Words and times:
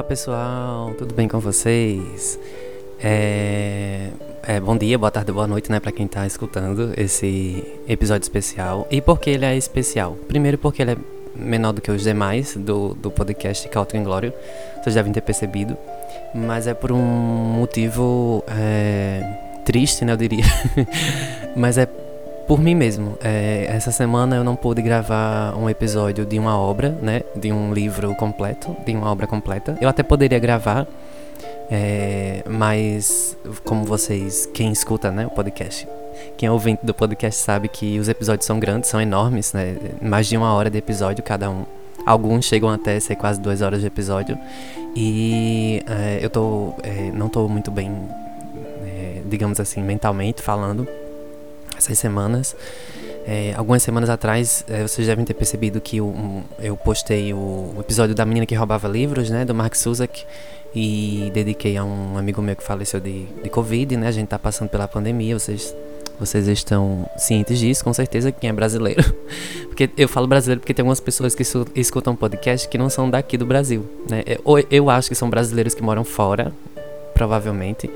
Olá 0.00 0.08
pessoal, 0.08 0.94
tudo 0.96 1.14
bem 1.14 1.28
com 1.28 1.38
vocês? 1.38 2.40
É... 2.98 4.08
é... 4.44 4.58
bom 4.58 4.74
dia, 4.74 4.96
boa 4.96 5.10
tarde, 5.10 5.30
boa 5.30 5.46
noite, 5.46 5.70
né, 5.70 5.78
para 5.78 5.92
quem 5.92 6.08
tá 6.08 6.26
escutando 6.26 6.94
esse 6.96 7.62
episódio 7.86 8.24
especial. 8.24 8.88
E 8.90 9.02
por 9.02 9.20
que 9.20 9.28
ele 9.28 9.44
é 9.44 9.54
especial? 9.54 10.16
Primeiro, 10.26 10.56
porque 10.56 10.80
ele 10.80 10.92
é 10.92 10.96
menor 11.36 11.72
do 11.72 11.82
que 11.82 11.90
os 11.90 12.02
demais 12.02 12.56
do, 12.56 12.94
do 12.94 13.10
podcast 13.10 13.68
Cautio 13.68 14.00
Inglório, 14.00 14.32
vocês 14.82 14.94
devem 14.94 15.12
ter 15.12 15.20
percebido, 15.20 15.76
mas 16.34 16.66
é 16.66 16.72
por 16.72 16.92
um 16.92 16.96
motivo 16.96 18.42
é... 18.48 19.22
triste, 19.66 20.02
né, 20.06 20.14
eu 20.14 20.16
diria, 20.16 20.46
mas 21.54 21.76
é 21.76 21.84
por 22.50 22.60
mim 22.60 22.74
mesmo. 22.74 23.16
É, 23.22 23.66
essa 23.68 23.92
semana 23.92 24.34
eu 24.34 24.42
não 24.42 24.56
pude 24.56 24.82
gravar 24.82 25.56
um 25.56 25.70
episódio 25.70 26.26
de 26.26 26.36
uma 26.36 26.58
obra, 26.58 26.98
né? 27.00 27.22
De 27.36 27.52
um 27.52 27.72
livro 27.72 28.12
completo, 28.16 28.76
de 28.84 28.92
uma 28.92 29.08
obra 29.08 29.24
completa. 29.24 29.78
Eu 29.80 29.88
até 29.88 30.02
poderia 30.02 30.36
gravar, 30.40 30.84
é, 31.70 32.42
mas 32.48 33.36
como 33.64 33.84
vocês, 33.84 34.46
quem 34.52 34.72
escuta, 34.72 35.12
né, 35.12 35.26
o 35.26 35.30
podcast, 35.30 35.86
quem 36.36 36.48
é 36.48 36.50
ouvinte 36.50 36.84
do 36.84 36.92
podcast 36.92 37.40
sabe 37.40 37.68
que 37.68 38.00
os 38.00 38.08
episódios 38.08 38.46
são 38.46 38.58
grandes, 38.58 38.90
são 38.90 39.00
enormes, 39.00 39.52
né? 39.52 39.76
Mais 40.02 40.26
de 40.26 40.36
uma 40.36 40.52
hora 40.52 40.68
de 40.68 40.76
episódio 40.76 41.22
cada 41.22 41.48
um. 41.48 41.64
Alguns 42.04 42.46
chegam 42.46 42.68
até 42.68 42.98
ser 42.98 43.14
quase 43.14 43.40
duas 43.40 43.62
horas 43.62 43.80
de 43.80 43.86
episódio. 43.86 44.36
E 44.96 45.84
é, 45.86 46.18
eu 46.20 46.28
tô, 46.28 46.74
é, 46.82 47.12
não 47.14 47.28
tô 47.28 47.46
muito 47.46 47.70
bem, 47.70 47.92
é, 48.84 49.22
digamos 49.24 49.60
assim, 49.60 49.80
mentalmente 49.84 50.42
falando 50.42 50.88
essas 51.80 51.98
semanas. 51.98 52.54
É, 53.26 53.52
algumas 53.54 53.82
semanas 53.82 54.08
atrás, 54.08 54.64
é, 54.68 54.82
vocês 54.82 55.06
devem 55.06 55.24
ter 55.24 55.34
percebido 55.34 55.80
que 55.80 55.98
eu, 55.98 56.42
eu 56.58 56.76
postei 56.76 57.32
o, 57.32 57.36
o, 57.36 57.76
episódio 57.80 58.14
da 58.14 58.24
menina 58.24 58.46
que 58.46 58.54
roubava 58.54 58.88
livros, 58.88 59.28
né, 59.30 59.44
do 59.44 59.54
Mark 59.54 59.74
Suzak, 59.74 60.24
e 60.74 61.30
dediquei 61.34 61.76
a 61.76 61.84
um 61.84 62.16
amigo 62.16 62.40
meu 62.40 62.56
que 62.56 62.62
faleceu 62.62 62.98
de, 62.98 63.26
de 63.26 63.50
Covid, 63.50 63.96
né, 63.96 64.08
a 64.08 64.12
gente 64.12 64.28
tá 64.28 64.38
passando 64.38 64.68
pela 64.68 64.88
pandemia, 64.88 65.38
vocês, 65.38 65.74
vocês 66.18 66.48
estão 66.48 67.08
cientes 67.18 67.58
disso, 67.58 67.84
com 67.84 67.92
certeza, 67.92 68.32
quem 68.32 68.48
é 68.48 68.52
brasileiro. 68.52 69.02
porque 69.68 69.90
eu 69.96 70.08
falo 70.08 70.26
brasileiro 70.26 70.60
porque 70.60 70.72
tem 70.72 70.82
algumas 70.82 71.00
pessoas 71.00 71.34
que 71.34 71.44
escutam 71.74 72.16
podcast 72.16 72.68
que 72.68 72.78
não 72.78 72.88
são 72.88 73.10
daqui 73.10 73.36
do 73.36 73.44
Brasil, 73.44 73.84
né, 74.08 74.24
ou 74.44 74.58
eu 74.70 74.88
acho 74.88 75.08
que 75.08 75.14
são 75.14 75.28
brasileiros 75.28 75.74
que 75.74 75.82
moram 75.82 76.04
fora, 76.04 76.52
provavelmente, 77.20 77.90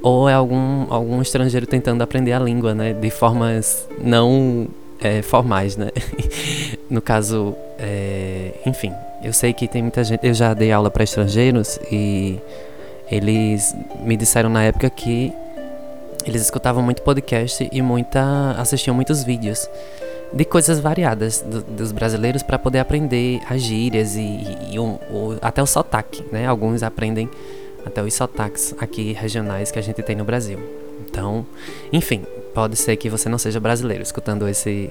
ou 0.00 0.28
é 0.28 0.34
algum, 0.34 0.86
algum 0.88 1.20
estrangeiro 1.20 1.66
tentando 1.66 2.00
aprender 2.00 2.32
a 2.32 2.38
língua, 2.38 2.76
né, 2.76 2.92
de 2.92 3.10
formas 3.10 3.88
não 4.00 4.68
é, 5.00 5.20
formais, 5.20 5.76
né. 5.76 5.90
no 6.88 7.02
caso, 7.02 7.56
é, 7.76 8.52
enfim, 8.64 8.92
eu 9.20 9.32
sei 9.32 9.52
que 9.52 9.66
tem 9.66 9.82
muita 9.82 10.04
gente. 10.04 10.24
Eu 10.24 10.32
já 10.32 10.54
dei 10.54 10.70
aula 10.70 10.92
para 10.92 11.02
estrangeiros 11.02 11.80
e 11.90 12.38
eles 13.10 13.74
me 13.98 14.16
disseram 14.16 14.48
na 14.48 14.62
época 14.62 14.88
que 14.90 15.32
eles 16.24 16.42
escutavam 16.42 16.80
muito 16.80 17.02
podcast 17.02 17.68
e 17.72 17.82
muita 17.82 18.52
assistiam 18.58 18.94
muitos 18.94 19.24
vídeos 19.24 19.68
de 20.32 20.44
coisas 20.44 20.78
variadas 20.78 21.40
do, 21.40 21.62
dos 21.62 21.90
brasileiros 21.90 22.44
para 22.44 22.60
poder 22.60 22.78
aprender 22.78 23.40
as 23.50 23.60
gírias 23.60 24.14
e, 24.14 24.20
e, 24.20 24.74
e 24.74 24.78
o, 24.78 25.00
até 25.42 25.60
o 25.60 25.66
sotaque, 25.66 26.24
né? 26.30 26.46
Alguns 26.46 26.84
aprendem 26.84 27.28
até 27.88 28.02
os 28.02 28.14
sotaques 28.14 28.74
aqui 28.78 29.12
regionais 29.12 29.70
que 29.70 29.78
a 29.78 29.82
gente 29.82 30.02
tem 30.02 30.14
no 30.14 30.24
Brasil. 30.24 30.58
Então, 31.00 31.44
enfim, 31.92 32.22
pode 32.54 32.76
ser 32.76 32.96
que 32.96 33.08
você 33.08 33.28
não 33.28 33.38
seja 33.38 33.58
brasileiro 33.58 34.02
escutando 34.02 34.48
esse 34.48 34.90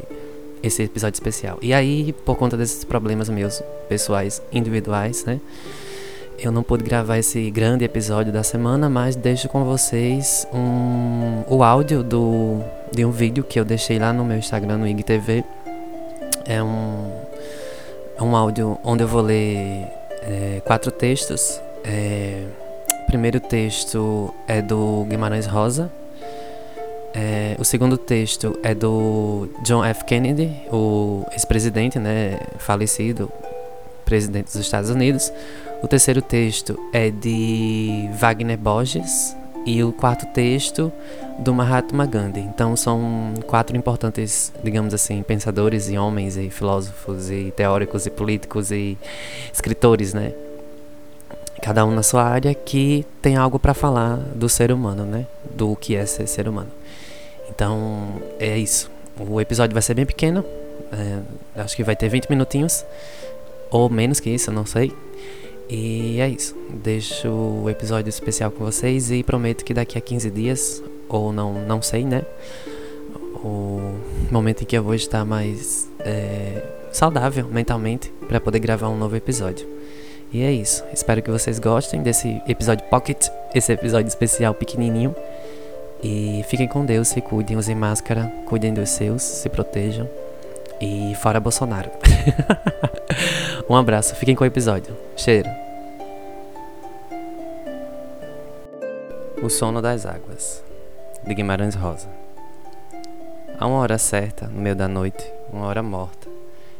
esse 0.62 0.84
episódio 0.84 1.16
especial. 1.16 1.57
E 1.62 1.74
aí, 1.74 2.13
por 2.25 2.36
conta 2.36 2.57
desses 2.57 2.84
problemas 2.84 3.30
meus 3.30 3.62
pessoais 3.88 4.41
individuais, 4.52 5.24
né? 5.24 5.40
Eu 6.40 6.52
não 6.52 6.62
pude 6.62 6.84
gravar 6.84 7.18
esse 7.18 7.50
grande 7.50 7.84
episódio 7.84 8.31
da 8.31 8.44
semana, 8.44 8.88
mas 8.88 9.16
deixo 9.16 9.50
com 9.50 9.63
vocês 9.63 10.47
um, 10.53 11.44
o 11.47 11.63
áudio 11.63 12.03
do, 12.03 12.62
de 12.91 13.03
um 13.03 13.09
vídeo 13.09 13.44
que 13.44 13.59
eu 13.59 13.66
deixei 13.66 13.97
lá 13.97 14.13
no 14.13 14.24
meu 14.24 14.38
Instagram, 14.38 14.78
no 14.78 14.88
IGTV. 14.88 15.44
É 16.46 16.62
um, 16.62 17.12
é 18.19 18.22
um 18.22 18.36
áudio 18.36 18.78
onde 18.84 19.03
eu 19.03 19.07
vou 19.07 19.22
ler 19.22 19.88
é, 20.22 20.62
quatro 20.63 20.91
textos. 20.91 21.59
É, 21.84 22.44
primeiro 23.07 23.40
texto 23.40 24.34
é 24.47 24.62
do 24.62 25.06
Guimarães 25.09 25.47
Rosa. 25.47 25.90
É, 27.13 27.56
o 27.57 27.63
segundo 27.63 27.97
texto 27.97 28.59
é 28.62 28.75
do 28.75 29.50
John 29.63 29.84
F. 29.84 30.03
Kennedy, 30.03 30.53
o 30.72 31.25
ex-presidente, 31.31 31.97
né, 31.97 32.38
falecido, 32.59 33.31
presidente 34.06 34.45
dos 34.45 34.56
Estados 34.57 34.90
Unidos. 34.90 35.31
O 35.81 35.88
terceiro 35.88 36.22
texto 36.22 36.78
é 36.94 37.09
de 37.09 38.09
Wagner 38.19 38.57
Borges 38.57 39.35
e 39.66 39.84
o 39.84 39.91
quarto 39.91 40.25
texto 40.28 40.91
do 41.39 41.53
Mahatma 41.53 42.06
Gandhi. 42.06 42.41
Então 42.41 42.75
são 42.75 43.34
quatro 43.47 43.75
importantes, 43.78 44.51
digamos 44.63 44.94
assim, 44.94 45.24
pensadores 45.24 45.89
e 45.89 45.97
homens 45.97 46.35
e 46.35 46.50
filósofos 46.50 47.31
e 47.31 47.53
teóricos 47.56 48.06
e 48.06 48.09
políticos 48.09 48.69
e 48.69 48.97
escritores, 49.51 50.13
né, 50.13 50.34
cada 51.67 51.85
um 51.85 51.91
na 51.91 52.01
sua 52.01 52.23
área, 52.23 52.53
que 52.53 53.05
tem 53.22 53.35
algo 53.35 53.59
para 53.59 53.73
falar 53.73 54.16
do 54.33 54.47
ser 54.47 54.72
humano, 54.72 55.03
né? 55.03 55.28
Do 55.53 55.75
que 55.75 55.97
é 55.97 56.05
ser 56.05 56.25
ser 56.25 56.47
humano. 56.47 56.69
Então, 57.50 58.22
é 58.39 58.57
isso. 58.57 58.89
O 59.19 59.41
episódio 59.41 59.73
vai 59.73 59.81
ser 59.81 59.94
bem 59.94 60.06
pequeno. 60.06 60.45
É, 60.94 61.61
acho 61.61 61.75
que 61.75 61.83
vai 61.83 61.94
ter 61.94 62.07
20 62.07 62.29
minutinhos. 62.29 62.85
Ou 63.69 63.89
menos 63.89 64.22
que 64.22 64.29
isso, 64.29 64.50
não 64.50 64.66
sei. 64.66 64.94
E 65.69 66.22
é 66.22 66.29
isso. 66.29 66.56
Deixo 66.69 67.27
o 67.27 67.69
episódio 67.69 68.07
especial 68.07 68.50
com 68.50 68.63
vocês 68.63 69.11
e 69.11 69.22
prometo 69.22 69.66
que 69.66 69.73
daqui 69.73 69.97
a 69.97 70.01
15 70.01 70.31
dias, 70.31 70.81
ou 71.09 71.33
não, 71.33 71.51
não 71.66 71.81
sei, 71.81 72.06
né? 72.06 72.23
O 73.44 73.97
momento 74.31 74.61
em 74.61 74.66
que 74.66 74.77
eu 74.77 74.83
vou 74.83 74.95
estar 74.95 75.25
mais 75.25 75.89
é, 76.00 76.63
saudável 76.94 77.45
mentalmente 77.51 78.09
para 78.25 78.39
poder 78.39 78.59
gravar 78.59 78.88
um 78.88 78.97
novo 78.97 79.17
episódio. 79.17 79.76
E 80.31 80.43
é 80.43 80.51
isso. 80.51 80.83
Espero 80.93 81.21
que 81.21 81.31
vocês 81.31 81.57
gostem 81.57 82.01
desse 82.01 82.41
episódio 82.47 82.85
pocket, 82.88 83.29
esse 83.55 83.71
episódio 83.71 84.09
especial 84.09 84.53
pequenininho. 84.53 85.15
E 86.03 86.43
fiquem 86.49 86.67
com 86.67 86.85
Deus, 86.85 87.07
se 87.07 87.21
cuidem, 87.21 87.57
usem 87.57 87.75
máscara, 87.75 88.31
cuidem 88.45 88.73
dos 88.73 88.89
seus, 88.89 89.21
se 89.21 89.49
protejam. 89.49 90.07
E 90.81 91.15
fora 91.15 91.39
Bolsonaro. 91.39 91.89
um 93.69 93.75
abraço, 93.75 94.15
fiquem 94.15 94.35
com 94.35 94.43
o 94.43 94.47
episódio. 94.47 94.95
Cheiro. 95.15 95.49
O 99.41 99.49
sono 99.49 99.81
das 99.81 100.05
águas, 100.05 100.61
de 101.25 101.33
Guimarães 101.33 101.73
Rosa. 101.73 102.09
Há 103.57 103.65
uma 103.65 103.79
hora 103.79 103.97
certa, 103.97 104.47
no 104.47 104.61
meio 104.61 104.75
da 104.75 104.88
noite, 104.88 105.23
uma 105.51 105.67
hora 105.67 105.81
morta, 105.81 106.27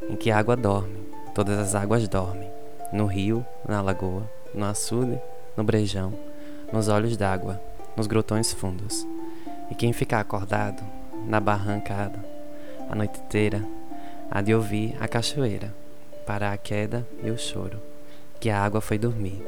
em 0.10 0.16
que 0.16 0.30
a 0.30 0.38
água 0.38 0.56
dorme, 0.56 1.00
todas 1.34 1.58
as 1.58 1.74
águas 1.74 2.08
dormem 2.08 2.57
no 2.92 3.06
rio, 3.06 3.46
na 3.68 3.82
lagoa, 3.82 4.30
no 4.54 4.66
açude, 4.66 5.20
no 5.56 5.64
brejão, 5.64 6.14
nos 6.72 6.88
olhos 6.88 7.18
d'água, 7.18 7.60
nos 7.96 8.08
grotões 8.08 8.54
fundos. 8.54 9.06
E 9.70 9.76
quem 9.76 9.92
ficar 9.92 10.20
acordado, 10.20 10.84
na 11.26 11.40
barrancada, 11.40 12.24
a 12.90 12.96
noite 12.96 13.20
inteira, 13.20 13.64
há 14.32 14.42
de 14.42 14.54
ouvir 14.54 14.96
a 15.00 15.08
cachoeira, 15.08 15.74
para 16.26 16.52
a 16.52 16.58
queda 16.58 17.08
e 17.24 17.32
o 17.32 17.38
choro, 17.38 17.82
que 18.40 18.50
a 18.50 18.62
água 18.62 18.82
foi 18.82 18.98
dormir. 18.98 19.46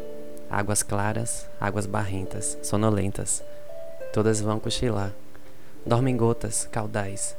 Águas 0.50 0.82
claras, 0.82 1.48
águas 1.60 1.86
barrentas, 1.86 2.58
sonolentas, 2.64 3.44
todas 4.12 4.42
vão 4.42 4.60
cochilar. 4.60 5.12
Dormem 5.86 6.18
gotas, 6.18 6.68
caudais, 6.72 7.36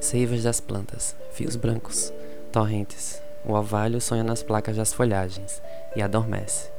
seivas 0.00 0.42
das 0.42 0.60
plantas, 0.60 1.16
fios 1.32 1.56
brancos, 1.56 2.12
torrentes, 2.52 3.20
o 3.44 3.52
orvalho 3.52 4.00
sonha 4.00 4.24
nas 4.24 4.42
placas 4.42 4.76
das 4.76 4.92
folhagens 4.92 5.62
e 5.96 6.02
adormece. 6.02 6.70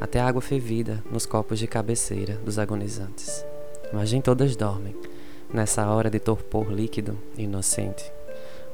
Até 0.00 0.20
a 0.20 0.26
água 0.26 0.42
fervida 0.42 1.02
nos 1.10 1.26
copos 1.26 1.58
de 1.58 1.66
cabeceira 1.66 2.34
dos 2.44 2.58
agonizantes. 2.58 3.44
Mas 3.92 4.12
nem 4.12 4.20
todas 4.20 4.56
dormem, 4.56 4.94
nessa 5.52 5.86
hora 5.86 6.10
de 6.10 6.18
torpor 6.18 6.70
líquido 6.70 7.18
e 7.36 7.44
inocente. 7.44 8.12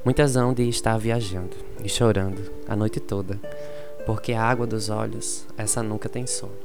Muitas 0.03 0.35
hão 0.35 0.53
de 0.53 0.67
estar 0.67 0.97
viajando 0.97 1.55
e 1.81 1.87
chorando 1.87 2.51
a 2.67 2.75
noite 2.75 2.99
toda, 2.99 3.39
porque 4.05 4.33
a 4.33 4.43
água 4.43 4.67
dos 4.67 4.89
olhos, 4.89 5.45
essa 5.57 5.81
nunca 5.81 6.09
tem 6.09 6.27
sono. 6.27 6.57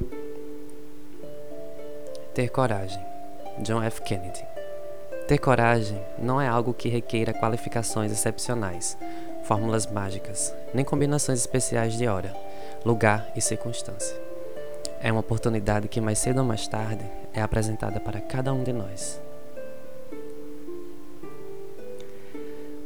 Ter 2.34 2.48
coragem. 2.48 3.00
John 3.60 3.82
F. 3.82 4.02
Kennedy. 4.02 4.44
Ter 5.26 5.38
coragem 5.38 6.00
não 6.18 6.40
é 6.40 6.48
algo 6.48 6.72
que 6.72 6.88
requeira 6.88 7.34
qualificações 7.34 8.10
excepcionais, 8.10 8.96
fórmulas 9.48 9.86
mágicas, 9.86 10.54
nem 10.74 10.84
combinações 10.84 11.38
especiais 11.38 11.94
de 11.94 12.06
hora, 12.06 12.36
lugar 12.84 13.32
e 13.34 13.40
circunstância. 13.40 14.14
É 15.00 15.10
uma 15.10 15.22
oportunidade 15.22 15.88
que 15.88 16.02
mais 16.02 16.18
cedo 16.18 16.40
ou 16.40 16.44
mais 16.44 16.68
tarde 16.68 17.02
é 17.32 17.40
apresentada 17.40 17.98
para 17.98 18.20
cada 18.20 18.52
um 18.52 18.62
de 18.62 18.74
nós. 18.74 19.18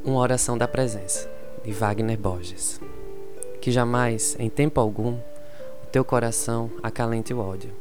Uma 0.05 0.20
oração 0.20 0.56
da 0.56 0.69
presença, 0.69 1.29
de 1.64 1.73
Wagner 1.73 2.17
Borges. 2.17 2.81
Que 3.61 3.73
jamais, 3.73 4.37
em 4.38 4.49
tempo 4.49 4.81
algum, 4.81 5.14
o 5.14 5.87
teu 5.91 6.05
coração 6.05 6.70
acalente 6.81 7.35
o 7.35 7.41
ódio. 7.41 7.73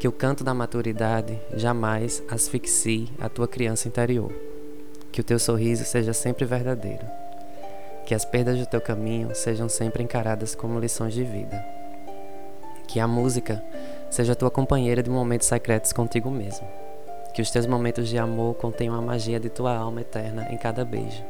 Que 0.00 0.08
o 0.08 0.12
canto 0.12 0.42
da 0.42 0.52
maturidade 0.52 1.40
jamais 1.54 2.24
asfixie 2.28 3.08
a 3.20 3.28
tua 3.28 3.46
criança 3.46 3.86
interior. 3.86 4.32
Que 5.12 5.20
o 5.20 5.24
teu 5.24 5.38
sorriso 5.38 5.84
seja 5.84 6.12
sempre 6.12 6.44
verdadeiro. 6.44 7.06
Que 8.10 8.14
as 8.16 8.24
perdas 8.24 8.58
do 8.58 8.66
teu 8.66 8.80
caminho 8.80 9.32
sejam 9.36 9.68
sempre 9.68 10.02
encaradas 10.02 10.52
como 10.56 10.80
lições 10.80 11.14
de 11.14 11.22
vida. 11.22 11.64
Que 12.88 12.98
a 12.98 13.06
música 13.06 13.62
seja 14.10 14.34
tua 14.34 14.50
companheira 14.50 15.00
de 15.00 15.08
momentos 15.08 15.46
secretos 15.46 15.92
contigo 15.92 16.28
mesmo. 16.28 16.66
Que 17.32 17.40
os 17.40 17.52
teus 17.52 17.66
momentos 17.66 18.08
de 18.08 18.18
amor 18.18 18.56
contenham 18.56 18.96
a 18.96 19.00
magia 19.00 19.38
de 19.38 19.48
tua 19.48 19.76
alma 19.76 20.00
eterna 20.00 20.48
em 20.50 20.56
cada 20.56 20.84
beijo. 20.84 21.22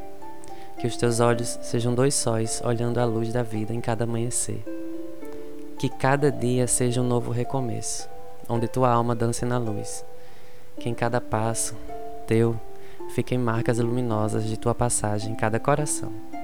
Que 0.78 0.86
os 0.86 0.96
teus 0.96 1.20
olhos 1.20 1.58
sejam 1.60 1.94
dois 1.94 2.14
sóis 2.14 2.62
olhando 2.64 2.98
a 2.98 3.04
luz 3.04 3.30
da 3.30 3.42
vida 3.42 3.74
em 3.74 3.80
cada 3.82 4.04
amanhecer. 4.04 4.64
Que 5.78 5.90
cada 5.90 6.32
dia 6.32 6.66
seja 6.66 7.02
um 7.02 7.06
novo 7.06 7.30
recomeço, 7.30 8.08
onde 8.48 8.66
tua 8.66 8.88
alma 8.90 9.14
dance 9.14 9.44
na 9.44 9.58
luz. 9.58 10.02
Que 10.78 10.88
em 10.88 10.94
cada 10.94 11.20
passo 11.20 11.76
teu 12.26 12.58
fiquem 13.14 13.36
marcas 13.36 13.78
luminosas 13.78 14.44
de 14.44 14.58
tua 14.58 14.74
passagem 14.74 15.32
em 15.32 15.36
cada 15.36 15.60
coração. 15.60 16.39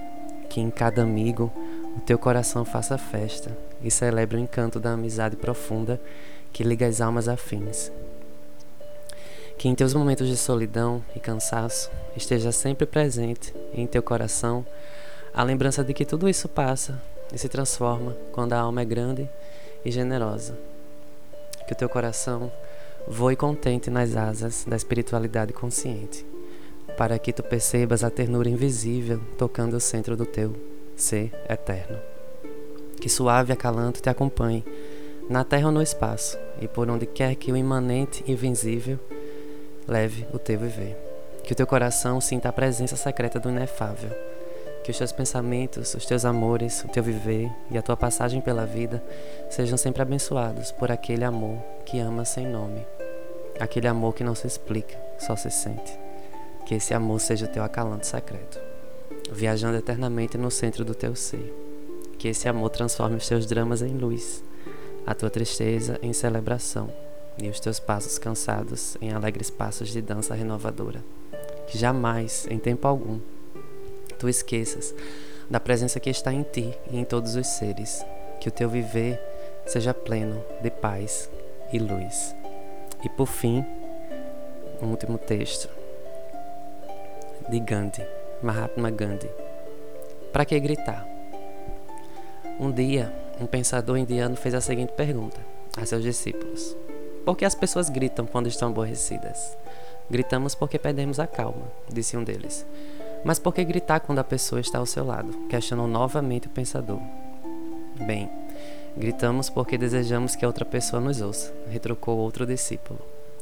Que 0.56 0.60
em 0.62 0.70
cada 0.70 1.02
amigo 1.02 1.52
o 1.98 2.00
teu 2.00 2.18
coração 2.18 2.64
faça 2.64 2.96
festa 2.96 3.54
e 3.82 3.90
celebre 3.90 4.38
o 4.38 4.40
encanto 4.40 4.80
da 4.80 4.94
amizade 4.94 5.36
profunda 5.36 6.00
que 6.50 6.64
liga 6.64 6.86
as 6.86 7.02
almas 7.02 7.28
afins. 7.28 7.92
Que 9.58 9.68
em 9.68 9.74
teus 9.74 9.92
momentos 9.92 10.26
de 10.26 10.34
solidão 10.34 11.04
e 11.14 11.20
cansaço 11.20 11.90
esteja 12.16 12.52
sempre 12.52 12.86
presente 12.86 13.52
em 13.74 13.86
teu 13.86 14.02
coração 14.02 14.64
a 15.34 15.42
lembrança 15.42 15.84
de 15.84 15.92
que 15.92 16.06
tudo 16.06 16.26
isso 16.26 16.48
passa 16.48 16.98
e 17.34 17.36
se 17.36 17.50
transforma 17.50 18.16
quando 18.32 18.54
a 18.54 18.58
alma 18.58 18.80
é 18.80 18.84
grande 18.86 19.28
e 19.84 19.90
generosa. 19.90 20.56
Que 21.66 21.74
o 21.74 21.76
teu 21.76 21.90
coração 21.90 22.50
voe 23.06 23.36
contente 23.36 23.90
nas 23.90 24.16
asas 24.16 24.64
da 24.66 24.74
espiritualidade 24.74 25.52
consciente, 25.52 26.24
para 26.96 27.18
que 27.18 27.32
tu 27.32 27.42
percebas 27.42 28.02
a 28.02 28.10
ternura 28.10 28.48
invisível 28.48 29.20
tocando 29.36 29.76
o 29.76 29.80
centro 29.80 30.16
do 30.16 30.24
teu 30.24 30.54
ser 30.96 31.32
eterno. 31.48 31.98
Que 33.00 33.08
suave 33.08 33.52
acalanto 33.52 34.00
te 34.00 34.08
acompanhe 34.08 34.64
na 35.28 35.44
terra 35.44 35.66
ou 35.66 35.72
no 35.72 35.82
espaço, 35.82 36.38
e 36.60 36.68
por 36.68 36.88
onde 36.88 37.04
quer 37.04 37.34
que 37.34 37.50
o 37.50 37.56
imanente 37.56 38.24
invisível 38.30 38.98
leve 39.86 40.26
o 40.32 40.38
teu 40.38 40.58
viver. 40.58 40.96
Que 41.44 41.52
o 41.52 41.56
teu 41.56 41.66
coração 41.66 42.20
sinta 42.20 42.48
a 42.48 42.52
presença 42.52 42.96
secreta 42.96 43.38
do 43.38 43.50
inefável. 43.50 44.10
Que 44.82 44.90
os 44.90 44.98
teus 44.98 45.12
pensamentos, 45.12 45.94
os 45.94 46.06
teus 46.06 46.24
amores, 46.24 46.84
o 46.84 46.88
teu 46.88 47.02
viver 47.02 47.50
e 47.70 47.76
a 47.76 47.82
tua 47.82 47.96
passagem 47.96 48.40
pela 48.40 48.64
vida 48.64 49.02
sejam 49.50 49.76
sempre 49.76 50.00
abençoados 50.00 50.70
por 50.72 50.90
aquele 50.92 51.24
amor 51.24 51.58
que 51.84 51.98
ama 51.98 52.24
sem 52.24 52.46
nome. 52.46 52.86
Aquele 53.58 53.88
amor 53.88 54.14
que 54.14 54.24
não 54.24 54.34
se 54.34 54.46
explica, 54.46 54.96
só 55.18 55.34
se 55.34 55.50
sente. 55.50 56.05
Que 56.66 56.74
esse 56.74 56.92
amor 56.92 57.20
seja 57.20 57.46
o 57.46 57.48
teu 57.48 57.62
acalanto 57.62 58.06
secreto, 58.06 58.60
viajando 59.30 59.78
eternamente 59.78 60.36
no 60.36 60.50
centro 60.50 60.84
do 60.84 60.96
teu 60.96 61.14
ser. 61.14 61.54
Que 62.18 62.28
esse 62.28 62.48
amor 62.48 62.70
transforme 62.70 63.16
os 63.16 63.28
teus 63.28 63.46
dramas 63.46 63.82
em 63.82 63.96
luz, 63.96 64.42
a 65.06 65.14
tua 65.14 65.30
tristeza 65.30 65.96
em 66.02 66.12
celebração 66.12 66.92
e 67.38 67.48
os 67.48 67.60
teus 67.60 67.78
passos 67.78 68.18
cansados 68.18 68.96
em 69.00 69.12
alegres 69.12 69.48
passos 69.48 69.90
de 69.90 70.02
dança 70.02 70.34
renovadora. 70.34 71.04
Que 71.68 71.78
jamais, 71.78 72.48
em 72.50 72.58
tempo 72.58 72.88
algum, 72.88 73.20
tu 74.18 74.28
esqueças 74.28 74.92
da 75.48 75.60
presença 75.60 76.00
que 76.00 76.10
está 76.10 76.32
em 76.32 76.42
ti 76.42 76.76
e 76.90 76.98
em 76.98 77.04
todos 77.04 77.36
os 77.36 77.46
seres. 77.46 78.04
Que 78.40 78.48
o 78.48 78.52
teu 78.52 78.68
viver 78.68 79.20
seja 79.66 79.94
pleno 79.94 80.42
de 80.60 80.70
paz 80.70 81.30
e 81.72 81.78
luz. 81.78 82.34
E 83.04 83.08
por 83.08 83.26
fim, 83.26 83.64
um 84.82 84.88
último 84.88 85.16
texto 85.16 85.75
de 87.48 87.60
Gandhi, 87.60 88.04
Mahatma 88.42 88.90
Gandhi. 88.90 89.30
Para 90.32 90.44
que 90.44 90.58
gritar? 90.58 91.06
Um 92.58 92.72
dia, 92.72 93.12
um 93.40 93.46
pensador 93.46 93.96
indiano 93.96 94.34
fez 94.34 94.52
a 94.54 94.60
seguinte 94.60 94.92
pergunta 94.92 95.38
a 95.76 95.86
seus 95.86 96.02
discípulos: 96.02 96.76
por 97.24 97.36
que 97.36 97.44
as 97.44 97.54
pessoas 97.54 97.88
gritam 97.88 98.26
quando 98.26 98.48
estão 98.48 98.68
aborrecidas? 98.68 99.56
Gritamos 100.10 100.54
porque 100.56 100.78
perdemos 100.78 101.20
a 101.20 101.26
calma, 101.26 101.70
disse 101.88 102.16
um 102.16 102.24
deles. 102.24 102.66
Mas 103.24 103.38
por 103.38 103.54
que 103.54 103.64
gritar 103.64 104.00
quando 104.00 104.18
a 104.18 104.24
pessoa 104.24 104.60
está 104.60 104.78
ao 104.78 104.86
seu 104.86 105.04
lado? 105.04 105.32
Questionou 105.48 105.86
novamente 105.86 106.48
o 106.48 106.50
pensador. 106.50 107.00
Bem, 108.06 108.28
gritamos 108.96 109.48
porque 109.48 109.78
desejamos 109.78 110.34
que 110.34 110.44
a 110.44 110.48
outra 110.48 110.64
pessoa 110.64 111.00
nos 111.00 111.20
ouça, 111.20 111.52
retrucou 111.68 112.18
outro 112.18 112.44
discípulo. 112.44 112.98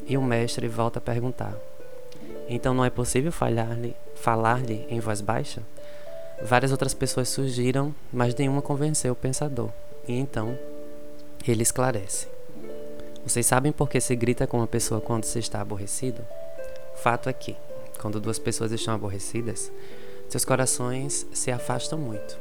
E 0.07 0.17
o 0.19 0.23
mestre 0.23 0.69
volta 0.69 0.99
a 0.99 1.03
perguntar: 1.03 1.55
Então 2.49 2.75
não 2.75 2.85
é 2.85 2.91
possível 2.91 3.33
falar-lhe 3.33 3.97
falar 4.15 4.61
em 4.71 5.01
voz 5.01 5.21
baixa? 5.21 5.63
Várias 6.43 6.73
outras 6.73 6.95
pessoas 6.95 7.29
surgiram, 7.29 7.95
mas 8.13 8.35
nenhuma 8.35 8.61
convenceu 8.61 9.13
o 9.13 9.17
pensador. 9.17 9.71
E 10.07 10.13
então 10.13 10.59
ele 11.47 11.63
esclarece. 11.63 12.29
Vocês 13.27 13.47
sabem 13.47 13.73
por 13.73 13.89
que 13.89 14.01
se 14.01 14.15
grita 14.15 14.47
com 14.47 14.59
uma 14.59 14.67
pessoa 14.67 15.01
quando 15.01 15.25
se 15.25 15.39
está 15.39 15.61
aborrecido? 15.61 16.23
Fato 16.97 17.29
é 17.29 17.33
que, 17.33 17.57
quando 17.99 18.21
duas 18.21 18.39
pessoas 18.39 18.73
estão 18.73 18.95
aborrecidas, 18.95 19.73
seus 20.29 20.45
corações 20.45 21.27
se 21.33 21.51
afastam 21.51 21.99
muito. 21.99 22.39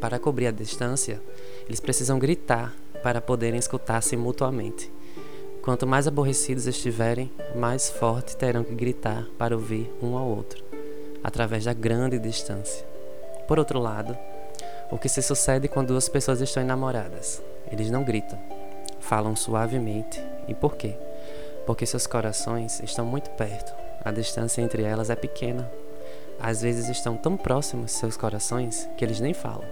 Para 0.00 0.18
cobrir 0.18 0.46
a 0.46 0.50
distância, 0.50 1.20
eles 1.66 1.80
precisam 1.80 2.18
gritar 2.18 2.74
para 3.02 3.20
poderem 3.20 3.58
escutar-se 3.58 4.16
mutuamente. 4.16 4.90
Quanto 5.66 5.84
mais 5.84 6.06
aborrecidos 6.06 6.68
estiverem, 6.68 7.28
mais 7.56 7.90
forte 7.90 8.36
terão 8.36 8.62
que 8.62 8.72
gritar 8.72 9.26
para 9.36 9.56
ouvir 9.56 9.92
um 10.00 10.16
ao 10.16 10.24
outro, 10.24 10.62
através 11.24 11.64
da 11.64 11.72
grande 11.72 12.20
distância. 12.20 12.86
Por 13.48 13.58
outro 13.58 13.80
lado, 13.80 14.16
o 14.92 14.96
que 14.96 15.08
se 15.08 15.20
sucede 15.20 15.66
quando 15.66 15.88
duas 15.88 16.08
pessoas 16.08 16.40
estão 16.40 16.62
enamoradas? 16.62 17.42
Eles 17.68 17.90
não 17.90 18.04
gritam, 18.04 18.38
falam 19.00 19.34
suavemente. 19.34 20.22
E 20.46 20.54
por 20.54 20.76
quê? 20.76 20.94
Porque 21.66 21.84
seus 21.84 22.06
corações 22.06 22.78
estão 22.78 23.04
muito 23.04 23.30
perto, 23.30 23.74
a 24.04 24.12
distância 24.12 24.62
entre 24.62 24.84
elas 24.84 25.10
é 25.10 25.16
pequena. 25.16 25.68
Às 26.38 26.62
vezes 26.62 26.88
estão 26.88 27.16
tão 27.16 27.36
próximos 27.36 27.90
seus 27.90 28.16
corações 28.16 28.88
que 28.96 29.04
eles 29.04 29.18
nem 29.18 29.34
falam, 29.34 29.66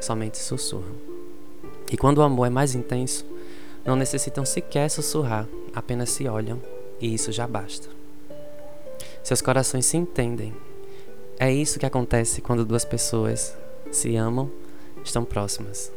somente 0.00 0.38
sussurram. 0.38 0.96
E 1.88 1.96
quando 1.96 2.18
o 2.18 2.22
amor 2.22 2.48
é 2.48 2.50
mais 2.50 2.74
intenso, 2.74 3.35
não 3.86 3.94
necessitam 3.94 4.44
sequer 4.44 4.90
sussurrar, 4.90 5.46
apenas 5.74 6.10
se 6.10 6.26
olham 6.26 6.60
e 7.00 7.14
isso 7.14 7.30
já 7.30 7.46
basta. 7.46 7.88
Seus 9.22 9.40
corações 9.40 9.86
se 9.86 9.96
entendem. 9.96 10.54
É 11.38 11.52
isso 11.52 11.78
que 11.78 11.86
acontece 11.86 12.40
quando 12.40 12.64
duas 12.64 12.84
pessoas 12.84 13.56
se 13.92 14.16
amam, 14.16 14.50
estão 15.04 15.24
próximas. 15.24 15.92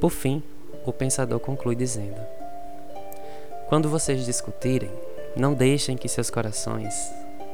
Por 0.00 0.10
fim, 0.10 0.42
o 0.84 0.92
pensador 0.92 1.40
conclui 1.40 1.74
dizendo: 1.74 2.20
Quando 3.68 3.88
vocês 3.88 4.24
discutirem, 4.24 4.90
não 5.36 5.54
deixem 5.54 5.96
que 5.96 6.08
seus 6.08 6.30
corações 6.30 6.94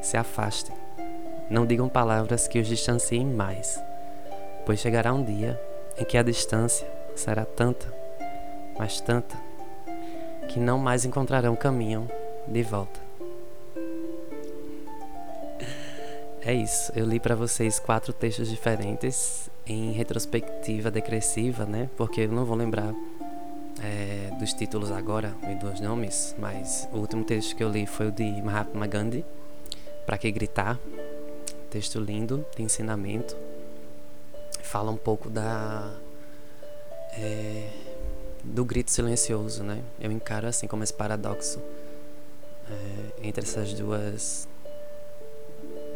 se 0.01 0.17
afastem. 0.17 0.75
Não 1.49 1.65
digam 1.65 1.87
palavras 1.87 2.47
que 2.47 2.59
os 2.59 2.67
distanciem 2.67 3.25
mais, 3.25 3.79
pois 4.65 4.79
chegará 4.79 5.13
um 5.13 5.23
dia 5.23 5.59
em 5.97 6.03
que 6.03 6.17
a 6.17 6.23
distância 6.23 6.87
será 7.15 7.45
tanta, 7.45 7.93
mas 8.77 8.99
tanta, 8.99 9.46
que 10.47 10.59
não 10.59 10.77
mais 10.77 11.05
encontrarão 11.05 11.55
caminho 11.55 12.09
de 12.47 12.63
volta. 12.63 12.99
É 16.41 16.53
isso, 16.53 16.91
eu 16.95 17.05
li 17.05 17.19
para 17.19 17.35
vocês 17.35 17.77
quatro 17.77 18.13
textos 18.13 18.49
diferentes 18.49 19.49
em 19.65 19.91
retrospectiva 19.91 20.89
decressiva, 20.89 21.65
né? 21.65 21.89
Porque 21.97 22.21
eu 22.21 22.31
não 22.31 22.45
vou 22.45 22.55
lembrar 22.55 22.93
é, 23.83 24.31
dos 24.39 24.53
títulos 24.53 24.91
agora 24.91 25.35
e 25.49 25.55
dos 25.55 25.79
nomes, 25.81 26.35
mas 26.39 26.87
o 26.93 26.97
último 26.97 27.23
texto 27.23 27.55
que 27.55 27.63
eu 27.63 27.69
li 27.69 27.85
foi 27.85 28.07
o 28.07 28.11
de 28.11 28.41
Mahatma 28.41 28.87
Gandhi, 28.87 29.25
Para 30.05 30.17
Que 30.17 30.31
Gritar? 30.31 30.79
Texto 31.69 31.99
lindo, 31.99 32.45
de 32.55 32.63
ensinamento. 32.63 33.35
Fala 34.63 34.89
um 34.89 34.97
pouco 34.97 35.29
da. 35.29 35.93
É, 37.13 37.69
do 38.43 38.63
grito 38.63 38.91
silencioso, 38.91 39.63
né? 39.63 39.83
Eu 39.99 40.11
encaro 40.11 40.47
assim 40.47 40.67
como 40.67 40.83
esse 40.83 40.93
paradoxo 40.93 41.59
é, 42.69 43.27
entre 43.27 43.43
essas 43.43 43.73
duas. 43.73 44.47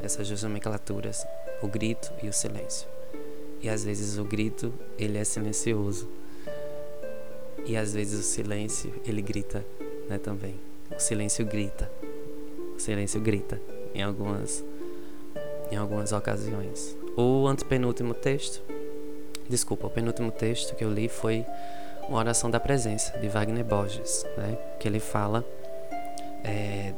essas 0.04 0.28
duas 0.28 0.44
nomenclaturas, 0.44 1.26
o 1.62 1.68
grito 1.68 2.12
e 2.22 2.28
o 2.28 2.34
silêncio. 2.34 2.88
E 3.62 3.70
às 3.70 3.84
vezes 3.84 4.18
o 4.18 4.24
grito, 4.24 4.74
ele 4.98 5.18
é 5.18 5.24
silencioso 5.24 6.08
e 7.66 7.78
às 7.78 7.94
vezes 7.94 8.20
o 8.20 8.24
silêncio, 8.24 8.94
ele 9.06 9.22
grita, 9.22 9.64
né, 10.10 10.18
também. 10.18 10.56
O 10.96 11.00
silêncio 11.00 11.46
grita. 11.46 11.92
O 12.76 12.80
silêncio 12.80 13.22
grita 13.22 13.62
em 13.94 14.02
algumas 14.02 14.64
em 15.72 15.78
algumas 15.78 16.12
ocasiões. 16.12 16.98
O 17.16 17.48
antepenúltimo 17.48 18.14
texto 18.14 18.62
Desculpa, 19.52 19.88
o 19.88 19.90
penúltimo 19.90 20.32
texto 20.32 20.74
que 20.78 20.84
eu 20.86 20.90
li 20.90 21.10
foi 21.10 21.46
uma 22.12 22.20
oração 22.20 22.52
da 22.52 22.60
presença 22.60 23.18
de 23.18 23.30
Wagner 23.30 23.64
Borges, 23.64 24.26
né? 24.36 24.58
Que 24.78 24.86
ele 24.86 25.00
fala 25.00 25.46
é, 26.44 26.94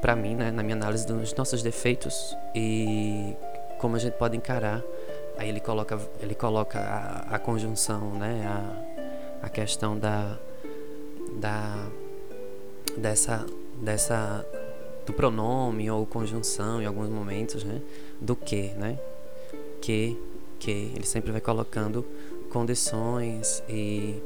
para 0.00 0.14
mim, 0.14 0.36
né, 0.36 0.52
na 0.52 0.62
minha 0.62 0.76
análise 0.76 1.04
dos 1.04 1.34
nossos 1.34 1.60
defeitos 1.60 2.36
e 2.54 3.34
como 3.80 3.96
a 3.96 3.98
gente 3.98 4.14
pode 4.14 4.36
encarar. 4.36 4.80
Aí 5.36 5.48
ele 5.48 5.58
coloca, 5.58 5.98
ele 6.20 6.36
coloca 6.36 6.78
a, 6.78 7.34
a 7.34 7.38
conjunção, 7.40 8.12
né, 8.12 8.46
a, 8.46 9.46
a 9.46 9.48
questão 9.48 9.98
da, 9.98 10.38
da 11.40 11.88
dessa 12.96 13.44
dessa 13.82 14.46
do 15.04 15.12
pronome 15.12 15.90
ou 15.90 16.06
conjunção 16.06 16.80
em 16.80 16.86
alguns 16.86 17.08
momentos, 17.08 17.64
né, 17.64 17.82
do 18.20 18.36
que, 18.36 18.68
né, 18.74 19.00
que 19.80 20.16
que 20.60 20.92
ele 20.94 21.04
sempre 21.04 21.32
vai 21.32 21.40
colocando 21.40 22.06
condições 22.56 23.62
e 23.68 24.18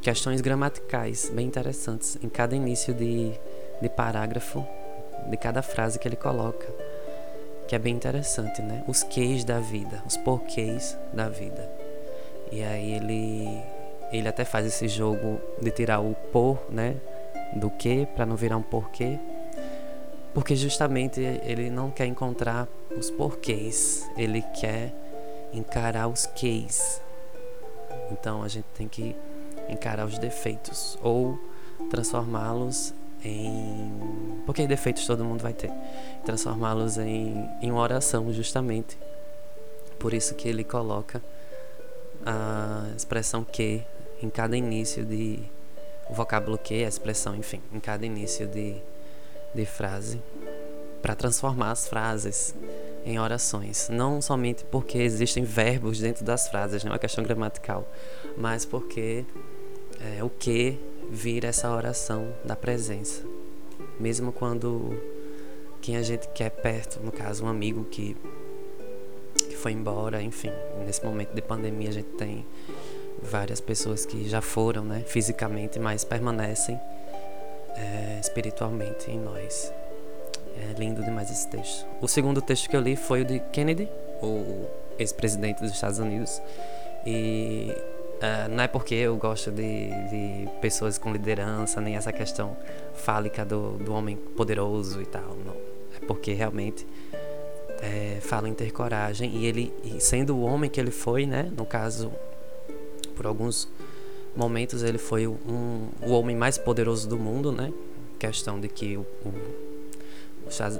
questões 0.00 0.40
gramaticais 0.40 1.28
bem 1.28 1.46
interessantes 1.46 2.16
em 2.24 2.28
cada 2.30 2.56
início 2.56 2.94
de, 2.94 3.32
de 3.82 3.88
parágrafo, 3.90 4.66
de 5.28 5.36
cada 5.36 5.60
frase 5.60 5.98
que 5.98 6.08
ele 6.08 6.16
coloca, 6.16 6.66
que 7.68 7.76
é 7.76 7.78
bem 7.78 7.94
interessante, 7.94 8.62
né? 8.62 8.82
Os 8.88 9.02
queis 9.02 9.44
da 9.44 9.60
vida, 9.60 10.02
os 10.06 10.16
porquês 10.16 10.96
da 11.12 11.28
vida. 11.28 11.70
E 12.50 12.62
aí 12.62 12.94
ele 12.94 13.62
ele 14.10 14.26
até 14.26 14.42
faz 14.46 14.64
esse 14.64 14.88
jogo 14.88 15.38
de 15.60 15.70
tirar 15.70 16.00
o 16.00 16.14
por, 16.32 16.58
né, 16.70 16.96
do 17.52 17.68
que 17.68 18.06
para 18.06 18.24
não 18.24 18.36
virar 18.36 18.56
um 18.56 18.62
porquê, 18.62 19.18
porque 20.32 20.56
justamente 20.56 21.20
ele 21.20 21.68
não 21.68 21.90
quer 21.90 22.06
encontrar 22.06 22.66
os 22.96 23.10
porquês, 23.10 24.10
ele 24.16 24.40
quer 24.58 24.94
encarar 25.52 26.08
os 26.08 26.24
queis. 26.24 27.02
Então 28.10 28.42
a 28.42 28.48
gente 28.48 28.66
tem 28.74 28.88
que 28.88 29.14
encarar 29.68 30.06
os 30.06 30.18
defeitos 30.18 30.98
ou 31.02 31.38
transformá-los 31.90 32.92
em. 33.24 34.42
Porque 34.46 34.66
defeitos 34.66 35.06
todo 35.06 35.24
mundo 35.24 35.42
vai 35.42 35.52
ter. 35.52 35.70
Transformá-los 36.24 36.98
em, 36.98 37.48
em 37.60 37.70
uma 37.70 37.80
oração, 37.80 38.32
justamente. 38.32 38.98
Por 39.98 40.14
isso 40.14 40.34
que 40.34 40.48
ele 40.48 40.64
coloca 40.64 41.22
a 42.24 42.86
expressão 42.96 43.44
que 43.44 43.82
em 44.22 44.28
cada 44.28 44.56
início 44.56 45.04
de. 45.04 45.38
O 46.08 46.14
vocábulo 46.14 46.58
que, 46.58 46.84
a 46.84 46.88
expressão, 46.88 47.36
enfim, 47.36 47.62
em 47.72 47.78
cada 47.78 48.04
início 48.04 48.46
de, 48.46 48.74
de 49.54 49.64
frase. 49.64 50.20
Para 51.00 51.14
transformar 51.14 51.70
as 51.70 51.86
frases 51.88 52.54
em 53.04 53.18
orações. 53.18 53.88
Não 53.88 54.20
somente 54.20 54.64
porque 54.64 54.98
existem 54.98 55.44
verbos 55.44 55.98
dentro 55.98 56.24
das 56.24 56.48
frases, 56.48 56.84
não 56.84 56.90
é 56.90 56.92
uma 56.94 56.98
questão 56.98 57.24
gramatical, 57.24 57.90
mas 58.36 58.64
porque 58.64 59.24
é, 60.00 60.22
o 60.22 60.30
que 60.30 60.78
vira 61.10 61.48
essa 61.48 61.70
oração 61.70 62.32
da 62.44 62.54
presença. 62.54 63.22
Mesmo 63.98 64.32
quando 64.32 64.98
quem 65.80 65.96
a 65.96 66.02
gente 66.02 66.28
quer 66.28 66.50
perto, 66.50 67.00
no 67.02 67.10
caso 67.10 67.44
um 67.44 67.48
amigo 67.48 67.84
que, 67.84 68.16
que 69.34 69.56
foi 69.56 69.72
embora, 69.72 70.22
enfim, 70.22 70.52
nesse 70.84 71.04
momento 71.04 71.34
de 71.34 71.42
pandemia 71.42 71.88
a 71.88 71.92
gente 71.92 72.10
tem 72.10 72.46
várias 73.22 73.60
pessoas 73.60 74.06
que 74.06 74.28
já 74.28 74.40
foram, 74.40 74.84
né, 74.84 75.02
fisicamente, 75.06 75.78
mas 75.78 76.04
permanecem 76.04 76.78
é, 77.76 78.18
espiritualmente 78.20 79.10
em 79.10 79.18
nós. 79.18 79.72
É 80.60 80.78
lindo 80.78 81.02
demais 81.02 81.30
esse 81.30 81.48
texto. 81.48 81.86
O 82.00 82.06
segundo 82.06 82.42
texto 82.42 82.68
que 82.68 82.76
eu 82.76 82.80
li 82.80 82.94
foi 82.94 83.22
o 83.22 83.24
de 83.24 83.38
Kennedy, 83.52 83.88
o 84.22 84.66
ex-presidente 84.98 85.62
dos 85.62 85.72
Estados 85.72 85.98
Unidos. 85.98 86.40
E 87.06 87.74
uh, 88.16 88.48
não 88.50 88.64
é 88.64 88.68
porque 88.68 88.94
eu 88.94 89.16
gosto 89.16 89.50
de, 89.50 89.88
de, 90.10 90.48
pessoas 90.60 90.98
com 90.98 91.12
liderança, 91.12 91.80
nem 91.80 91.96
essa 91.96 92.12
questão 92.12 92.54
fálica 92.94 93.42
do, 93.42 93.78
do 93.78 93.94
homem 93.94 94.16
poderoso 94.36 95.00
e 95.00 95.06
tal. 95.06 95.34
Não. 95.46 95.56
É 95.96 96.06
porque 96.06 96.34
realmente 96.34 96.86
é, 97.80 98.18
fala 98.20 98.46
em 98.46 98.52
ter 98.54 98.70
coragem. 98.70 99.34
E 99.36 99.46
ele, 99.46 99.72
e 99.82 99.98
sendo 99.98 100.36
o 100.36 100.42
homem 100.42 100.68
que 100.68 100.78
ele 100.78 100.90
foi, 100.90 101.24
né? 101.24 101.50
No 101.56 101.64
caso, 101.64 102.12
por 103.16 103.26
alguns 103.26 103.66
momentos 104.36 104.82
ele 104.82 104.98
foi 104.98 105.26
um, 105.26 105.88
o 106.02 106.12
homem 106.12 106.36
mais 106.36 106.58
poderoso 106.58 107.08
do 107.08 107.18
mundo, 107.18 107.50
né? 107.50 107.72
Questão 108.18 108.60
de 108.60 108.68
que 108.68 108.98
o, 108.98 109.06
o 109.24 109.69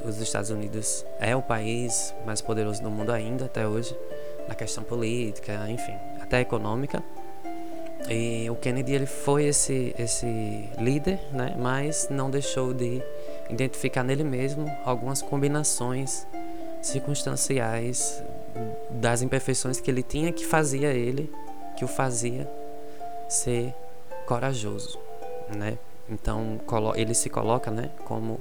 os 0.05 0.21
Estados 0.21 0.51
Unidos 0.51 1.05
é 1.19 1.35
o 1.35 1.43
país 1.43 2.15
mais 2.27 2.41
poderoso 2.41 2.83
do 2.83 2.91
mundo 2.91 3.11
ainda 3.13 3.45
até 3.47 3.67
hoje, 3.67 3.97
na 4.49 4.55
questão 4.55 4.83
política, 4.83 5.67
enfim, 5.69 5.95
até 6.21 6.41
econômica. 6.41 7.03
E 8.09 8.49
o 8.51 8.57
Kennedy 8.57 8.95
ele 8.95 9.07
foi 9.07 9.45
esse 9.45 9.95
esse 9.99 10.27
líder, 10.79 11.21
né? 11.33 11.55
Mas 11.59 12.09
não 12.11 12.31
deixou 12.31 12.73
de 12.73 13.03
identificar 13.49 14.03
nele 14.03 14.25
mesmo 14.25 14.71
algumas 14.85 15.23
combinações 15.23 16.27
circunstanciais 16.83 18.23
das 18.91 19.23
imperfeições 19.23 19.81
que 19.81 19.91
ele 19.91 20.03
tinha 20.03 20.33
que 20.33 20.47
fazia 20.47 20.93
ele, 20.93 21.31
que 21.77 21.85
o 21.85 21.89
fazia 21.89 22.51
ser 23.29 23.75
corajoso, 24.27 24.99
né? 25.55 25.79
Então 26.09 26.61
ele 26.97 27.15
se 27.15 27.31
coloca, 27.31 27.71
né, 27.71 27.91
como 28.05 28.41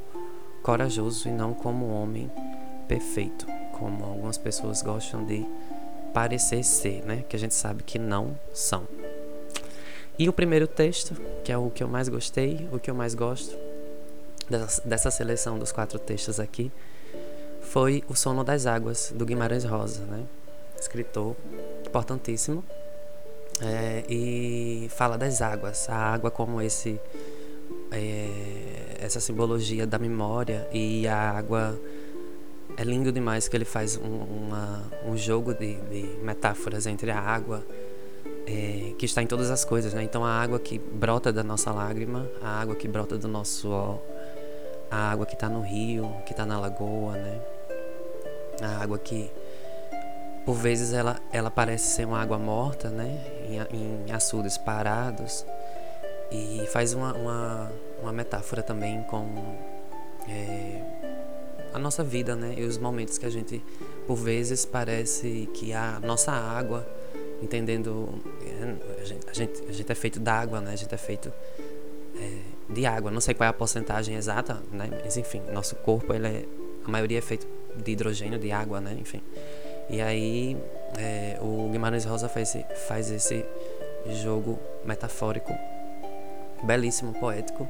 corajoso 0.70 1.28
e 1.28 1.32
não 1.32 1.52
como 1.52 1.88
um 1.88 1.94
homem 2.00 2.32
perfeito, 2.88 3.48
como 3.80 4.06
algumas 4.06 4.38
pessoas 4.38 4.84
gostam 4.84 5.26
de 5.26 5.44
parecer 6.14 6.64
ser, 6.64 7.04
né? 7.04 7.24
Que 7.28 7.36
a 7.36 7.40
gente 7.40 7.56
sabe 7.56 7.82
que 7.82 7.98
não 7.98 8.38
são. 8.54 8.88
E 10.18 10.30
o 10.30 10.34
primeiro 10.34 10.68
texto, 10.68 11.16
que 11.44 11.52
é 11.52 11.58
o 11.58 11.72
que 11.72 11.82
eu 11.82 11.88
mais 11.88 12.08
gostei, 12.08 12.70
o 12.72 12.78
que 12.78 12.92
eu 12.92 12.94
mais 12.94 13.16
gosto 13.16 13.58
dessa, 14.86 15.10
seleção 15.10 15.58
dos 15.58 15.72
quatro 15.72 15.98
textos 15.98 16.40
aqui, 16.40 16.72
foi 17.62 18.04
O 18.08 18.14
Sono 18.14 18.44
das 18.44 18.68
Águas, 18.68 19.12
do 19.16 19.26
Guimarães 19.26 19.64
Rosa, 19.64 20.04
né? 20.04 20.24
Escritor 20.80 21.36
importantíssimo. 21.88 22.64
É, 23.60 24.04
e 24.08 24.88
fala 24.92 25.18
das 25.18 25.42
águas, 25.42 25.90
a 25.90 25.96
água 25.96 26.30
como 26.30 26.62
esse 26.62 27.00
é, 27.92 28.98
essa 29.00 29.20
simbologia 29.20 29.86
da 29.88 29.98
memória 29.98 30.68
e 30.72 31.08
a 31.08 31.18
água 31.18 31.80
é 32.78 32.84
lindo 32.84 33.12
demais 33.12 33.48
que 33.48 33.58
ele 33.58 33.66
faz 33.66 33.98
um, 33.98 34.08
uma, 34.08 34.84
um 35.06 35.18
jogo 35.18 35.54
de, 35.54 35.76
de, 35.76 36.18
metáforas 36.24 36.86
entre 36.86 37.12
a 37.12 37.20
água 37.20 37.64
é, 38.46 38.94
que 38.98 39.06
está 39.06 39.22
em 39.22 39.28
todas 39.28 39.50
as 39.50 39.66
coisas, 39.66 39.94
né? 39.94 40.04
Então 40.04 40.24
a 40.24 40.32
água 40.32 40.60
que 40.60 40.78
brota 40.78 41.32
da 41.32 41.44
nossa 41.44 41.72
lágrima, 41.72 42.30
a 42.42 42.62
água 42.62 42.76
que 42.76 42.88
brota 42.88 43.18
do 43.18 43.28
nosso 43.28 43.62
suor, 43.62 44.00
a 44.90 45.12
água 45.12 45.26
que 45.26 45.34
está 45.34 45.50
no 45.50 45.62
rio, 45.62 46.12
que 46.26 46.32
está 46.32 46.46
na 46.46 46.60
lagoa, 46.60 47.14
né? 47.14 47.42
A 48.62 48.84
água 48.84 48.98
que 48.98 49.32
por 50.46 50.56
vezes 50.56 50.94
ela, 50.94 51.20
ela 51.32 51.52
parece 51.52 51.96
ser 51.96 52.06
uma 52.06 52.22
água 52.22 52.38
morta, 52.38 52.90
né? 52.90 53.24
Em, 53.48 54.06
em 54.08 54.12
açudes 54.12 54.58
parados 54.58 55.46
e 56.32 56.66
faz 56.68 56.94
uma, 56.94 57.14
uma, 57.14 57.72
uma 58.02 58.14
metáfora 58.14 58.62
também 58.62 59.02
com 59.04 59.26
é, 60.28 60.82
a 61.74 61.80
nossa 61.80 62.04
vida, 62.04 62.36
né? 62.36 62.56
E 62.58 62.64
os 62.64 62.78
momentos 62.78 63.18
que 63.18 63.26
a 63.26 63.30
gente, 63.30 63.64
por 64.08 64.16
vezes, 64.16 64.66
parece 64.66 65.50
que 65.54 65.74
a 65.74 66.00
nossa 66.00 66.32
água, 66.32 66.88
entendendo. 67.42 68.10
É, 68.42 69.02
a 69.02 69.06
gente, 69.06 69.30
a 69.30 69.34
gente, 69.34 69.64
a 69.68 69.72
gente 69.72 69.92
é 69.92 69.96
feito 69.96 70.20
d'água, 70.20 70.62
né? 70.62 70.74
A 70.74 70.76
gente 70.76 70.94
é 70.94 70.98
feito 70.98 71.32
é, 72.16 72.40
de 72.70 72.86
água. 72.86 73.12
Não 73.12 73.22
sei 73.22 73.34
qual 73.34 73.48
é 73.48 73.50
a 73.50 73.54
porcentagem 73.54 74.16
exata, 74.16 74.62
né? 74.72 74.90
Mas 75.04 75.18
enfim, 75.18 75.42
nosso 75.52 75.76
corpo, 75.78 76.14
ele 76.14 76.28
é, 76.28 76.46
a 76.86 76.90
maioria 76.90 77.18
é 77.18 77.22
feito 77.22 77.48
de 77.76 77.92
hidrogênio, 77.92 78.38
de 78.38 78.52
água, 78.52 78.80
né? 78.80 78.96
Enfim. 79.00 79.22
E 79.90 80.02
aí, 80.02 80.56
é, 80.98 81.40
o 81.42 81.70
Guimarães 81.72 82.06
Rosa 82.06 82.30
faz 82.30 82.56
faz 82.88 83.10
esse 83.10 83.44
jogo 84.24 84.60
metafórico 84.86 85.54
belíssimo, 86.64 87.14
poético, 87.14 87.68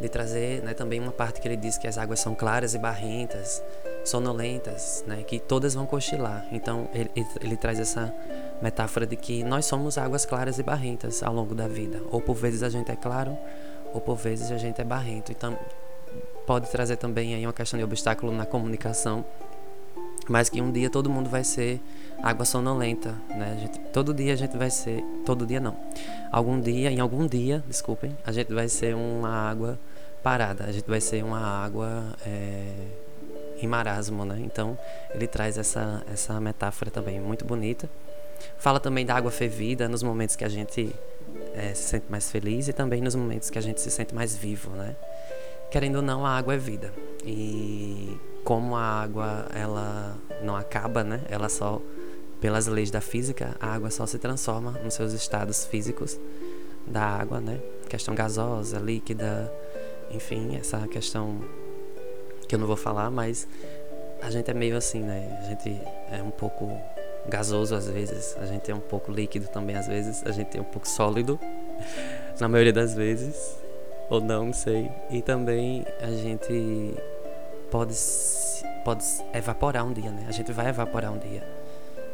de 0.00 0.08
trazer 0.08 0.62
né, 0.62 0.72
também 0.72 0.98
uma 0.98 1.12
parte 1.12 1.40
que 1.40 1.48
ele 1.48 1.56
diz 1.56 1.76
que 1.76 1.86
as 1.86 1.98
águas 1.98 2.20
são 2.20 2.34
claras 2.34 2.74
e 2.74 2.78
barrentas, 2.78 3.62
sonolentas, 4.04 5.04
né, 5.06 5.22
que 5.22 5.38
todas 5.38 5.74
vão 5.74 5.86
cochilar. 5.86 6.46
Então 6.50 6.88
ele, 6.94 7.10
ele, 7.40 7.56
traz 7.56 7.78
essa 7.78 8.12
metáfora 8.62 9.06
de 9.06 9.16
que 9.16 9.44
nós 9.44 9.66
somos 9.66 9.98
águas 9.98 10.24
claras 10.24 10.58
e 10.58 10.62
barrentas 10.62 11.22
ao 11.22 11.34
longo 11.34 11.54
da 11.54 11.68
vida. 11.68 12.00
Ou 12.10 12.20
por 12.20 12.34
vezes 12.34 12.62
a 12.62 12.68
gente 12.68 12.90
é 12.90 12.96
claro, 12.96 13.36
ou 13.92 14.00
por 14.00 14.16
vezes 14.16 14.50
a 14.50 14.56
gente 14.56 14.80
é 14.80 14.84
barrento. 14.84 15.30
Então 15.32 15.58
pode 16.46 16.70
trazer 16.70 16.96
também 16.96 17.34
aí 17.34 17.46
uma 17.46 17.52
questão 17.52 17.78
de 17.78 17.84
obstáculo 17.84 18.32
na 18.32 18.46
comunicação 18.46 19.24
mas 20.30 20.48
que 20.48 20.62
um 20.62 20.70
dia 20.70 20.88
todo 20.88 21.10
mundo 21.10 21.28
vai 21.28 21.42
ser 21.42 21.80
água 22.22 22.44
sonolenta, 22.44 23.14
né? 23.28 23.56
Gente, 23.60 23.78
todo 23.92 24.12
dia 24.14 24.32
a 24.32 24.36
gente 24.36 24.56
vai 24.56 24.70
ser, 24.70 25.02
todo 25.24 25.46
dia 25.46 25.60
não. 25.60 25.76
Algum 26.30 26.60
dia, 26.60 26.90
em 26.90 27.00
algum 27.00 27.26
dia, 27.26 27.62
desculpem, 27.66 28.16
a 28.24 28.32
gente 28.32 28.52
vai 28.52 28.68
ser 28.68 28.94
uma 28.94 29.50
água 29.50 29.78
parada, 30.22 30.64
a 30.64 30.72
gente 30.72 30.88
vai 30.88 31.00
ser 31.00 31.24
uma 31.24 31.40
água 31.40 32.14
é, 32.26 32.72
em 33.60 33.66
marasmo, 33.66 34.24
né? 34.24 34.40
Então 34.40 34.78
ele 35.14 35.26
traz 35.26 35.58
essa 35.58 36.02
essa 36.12 36.40
metáfora 36.40 36.90
também 36.90 37.20
muito 37.20 37.44
bonita 37.44 37.88
Fala 38.58 38.80
também 38.80 39.04
da 39.04 39.14
água 39.14 39.30
fervida 39.30 39.88
nos 39.88 40.02
momentos 40.02 40.36
que 40.36 40.44
a 40.44 40.48
gente 40.48 40.94
é, 41.54 41.74
se 41.74 41.82
sente 41.84 42.06
mais 42.08 42.30
feliz 42.30 42.68
e 42.68 42.72
também 42.72 43.00
nos 43.00 43.14
momentos 43.14 43.50
que 43.50 43.58
a 43.58 43.62
gente 43.62 43.80
se 43.80 43.90
sente 43.90 44.14
mais 44.14 44.36
vivo, 44.36 44.70
né? 44.70 44.96
Querendo 45.70 45.96
ou 45.96 46.02
não, 46.02 46.26
a 46.26 46.36
água 46.36 46.54
é 46.54 46.58
vida. 46.58 46.92
E 47.24 48.18
como 48.44 48.76
a 48.76 48.82
água 48.82 49.46
ela 49.54 50.16
não 50.42 50.56
acaba, 50.56 51.04
né? 51.04 51.20
Ela 51.28 51.48
só 51.48 51.80
pelas 52.40 52.66
leis 52.66 52.90
da 52.90 53.00
física, 53.00 53.54
a 53.60 53.74
água 53.74 53.90
só 53.90 54.06
se 54.06 54.18
transforma 54.18 54.72
nos 54.82 54.94
seus 54.94 55.12
estados 55.12 55.66
físicos 55.66 56.18
da 56.86 57.02
água, 57.02 57.40
né? 57.40 57.60
Questão 57.88 58.14
gasosa, 58.14 58.78
líquida, 58.78 59.52
enfim, 60.10 60.56
essa 60.56 60.86
questão 60.88 61.40
que 62.48 62.54
eu 62.54 62.58
não 62.58 62.66
vou 62.66 62.76
falar, 62.76 63.10
mas 63.10 63.46
a 64.22 64.30
gente 64.30 64.50
é 64.50 64.54
meio 64.54 64.76
assim, 64.76 65.00
né? 65.00 65.38
A 65.42 65.48
gente 65.48 65.80
é 66.10 66.22
um 66.22 66.30
pouco 66.30 66.76
gasoso 67.28 67.74
às 67.74 67.86
vezes, 67.88 68.34
a 68.40 68.46
gente 68.46 68.70
é 68.70 68.74
um 68.74 68.80
pouco 68.80 69.12
líquido 69.12 69.46
também 69.48 69.76
às 69.76 69.86
vezes, 69.86 70.22
a 70.26 70.32
gente 70.32 70.56
é 70.56 70.60
um 70.60 70.64
pouco 70.64 70.88
sólido 70.88 71.38
na 72.40 72.48
maioria 72.48 72.72
das 72.72 72.94
vezes, 72.94 73.56
ou 74.08 74.20
não, 74.20 74.46
não 74.46 74.52
sei. 74.52 74.90
E 75.10 75.20
também 75.20 75.84
a 76.00 76.10
gente 76.10 76.94
pode 77.70 77.94
pode 78.84 79.04
evaporar 79.34 79.84
um 79.84 79.92
dia, 79.92 80.10
né? 80.10 80.24
A 80.26 80.32
gente 80.32 80.52
vai 80.52 80.68
evaporar 80.68 81.12
um 81.12 81.18
dia. 81.18 81.59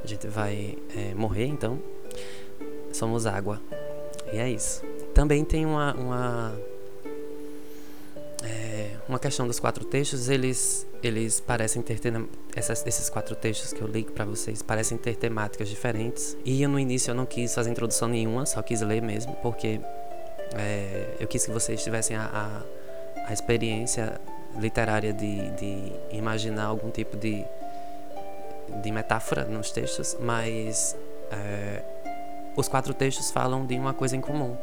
A 0.07 0.09
gente 0.09 0.29
vai 0.29 0.79
é, 0.97 1.15
morrer, 1.15 1.47
então 1.47 1.81
somos 2.93 3.27
água. 3.27 3.61
E 4.33 4.39
é 4.39 4.49
isso. 4.49 4.83
Também 5.13 5.45
tem 5.45 5.67
uma, 5.67 5.93
uma 5.95 6.55
uma 9.09 9.19
questão 9.19 9.47
dos 9.47 9.61
quatro 9.61 9.85
textos, 9.85 10.29
eles, 10.29 10.87
eles 11.03 11.39
parecem 11.41 11.81
ter, 11.81 12.01
essas, 12.55 12.85
esses 12.87 13.09
quatro 13.09 13.37
textos 13.37 13.73
que 13.73 13.81
eu 13.81 13.87
li 13.87 14.05
para 14.05 14.25
vocês 14.25 14.63
parecem 14.63 14.99
ter 14.99 15.17
temáticas 15.17 15.69
diferentes. 15.69 16.37
E 16.45 16.63
eu, 16.63 16.69
no 16.69 16.79
início 16.79 17.11
eu 17.11 17.15
não 17.15 17.27
quis 17.27 17.55
fazer 17.55 17.71
introdução 17.71 18.09
nenhuma, 18.09 18.45
só 18.47 18.61
quis 18.63 18.81
ler 18.81 19.01
mesmo, 19.01 19.35
porque 19.37 19.81
é, 20.55 21.15
eu 21.21 21.29
quis 21.29 21.47
que 21.47 21.53
vocês 21.53 21.83
tivessem 21.83 22.17
a, 22.17 22.25
a, 22.25 23.29
a 23.29 23.33
experiência 23.33 24.21
literária 24.59 25.13
de, 25.13 25.51
de 25.51 25.93
imaginar 26.11 26.65
algum 26.65 26.91
tipo 26.91 27.17
de, 27.17 27.45
de 28.83 28.91
metáfora 28.93 29.45
nos 29.45 29.71
textos, 29.71 30.17
mas 30.21 30.97
é, 31.31 31.83
os 32.57 32.69
quatro 32.69 32.95
textos 32.95 33.31
falam 33.31 33.67
de 33.67 33.79
uma 33.79 33.95
coisa 33.95 34.17
em 34.17 34.21
comum 34.21 34.57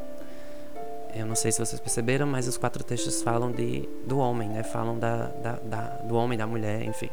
eu 1.16 1.28
não 1.28 1.36
sei 1.36 1.52
se 1.52 1.60
vocês 1.60 1.80
perceberam, 1.80 2.26
mas 2.26 2.48
os 2.48 2.58
quatro 2.58 2.84
textos 2.84 3.22
falam 3.22 3.52
de, 3.52 3.88
do 4.06 4.18
homem, 4.18 4.50
né? 4.50 4.64
Falam 4.64 4.98
da, 4.98 5.28
da, 5.28 5.52
da, 5.64 5.82
do 6.04 6.16
homem, 6.16 6.38
da 6.38 6.48
mulher, 6.48 6.84
enfim. 6.84 7.10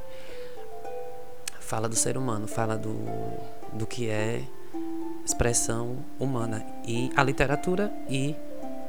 Fala 1.60 1.88
do 1.88 1.94
ser 1.94 2.16
humano, 2.16 2.48
fala 2.48 2.78
do, 2.78 2.96
do 3.74 3.86
que 3.86 4.08
é 4.08 4.42
expressão 5.24 5.98
humana. 6.18 6.64
E 6.86 7.10
a 7.14 7.22
literatura 7.22 7.92
e 8.08 8.34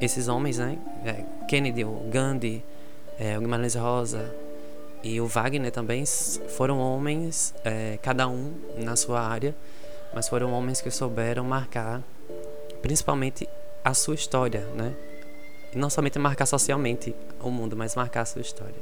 esses 0.00 0.28
homens, 0.28 0.58
né? 0.58 0.78
É, 1.04 1.24
Kennedy, 1.46 1.84
Gandhi, 2.10 2.64
é, 3.18 3.36
o 3.36 3.40
Guimarães 3.42 3.74
Rosa 3.74 4.34
e 5.02 5.20
o 5.20 5.26
Wagner 5.26 5.72
também 5.72 6.04
foram 6.56 6.78
homens, 6.78 7.52
é, 7.64 7.98
cada 8.00 8.28
um 8.28 8.54
na 8.76 8.94
sua 8.94 9.20
área, 9.20 9.54
mas 10.14 10.28
foram 10.28 10.52
homens 10.52 10.80
que 10.80 10.90
souberam 10.90 11.44
marcar 11.44 12.02
principalmente 12.80 13.48
a 13.84 13.94
sua 13.94 14.14
história, 14.14 14.60
né? 14.74 14.94
E 15.72 15.78
não 15.78 15.90
somente 15.90 16.18
marcar 16.18 16.46
socialmente 16.46 17.14
o 17.40 17.50
mundo, 17.50 17.76
mas 17.76 17.96
marcar 17.96 18.20
a 18.20 18.24
sua 18.24 18.42
história. 18.42 18.74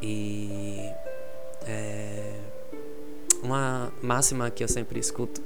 E 0.00 0.90
é, 1.66 2.34
uma 3.42 3.92
máxima 4.02 4.50
que 4.50 4.64
eu 4.64 4.68
sempre 4.68 4.98
escuto 4.98 5.42